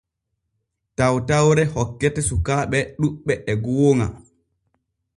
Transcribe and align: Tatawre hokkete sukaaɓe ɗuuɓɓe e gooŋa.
Tatawre 0.97 1.63
hokkete 1.73 2.21
sukaaɓe 2.29 2.79
ɗuuɓɓe 2.99 3.33
e 3.51 3.53
gooŋa. 3.63 4.07